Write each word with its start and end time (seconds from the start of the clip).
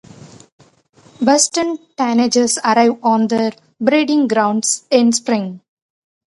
Western 1.21 1.77
tanagers 1.95 2.57
arrive 2.63 2.97
on 3.03 3.27
their 3.27 3.51
breeding 3.79 4.27
grounds 4.27 4.83
in 4.89 5.11
spring. 5.11 5.61